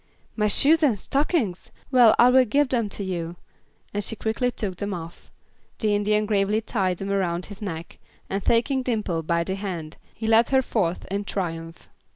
[0.35, 1.69] "My shoes and stockings?
[1.91, 3.35] Well, I will give them to you,"
[3.93, 5.29] and she quickly took them off.
[5.77, 10.25] The Indian gravely tied them around his neck, and taking Dimple by the hand he
[10.25, 11.87] led her forth in triumph.